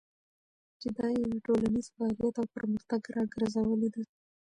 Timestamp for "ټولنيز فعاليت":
1.45-2.35